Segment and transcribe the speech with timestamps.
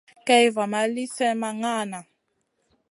[0.27, 1.99] Kay va ma li slèhna ma ŋahna.